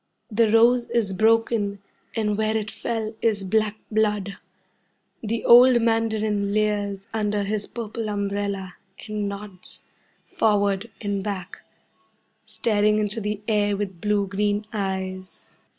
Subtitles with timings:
[0.31, 1.77] The rose is broken,
[2.15, 4.37] and where it fell is black blood.
[5.21, 9.83] The old mandarin leers under his purple umbrella, and nods
[10.25, 11.57] forward and back,
[12.45, 15.55] staring into the air with blue green eyes.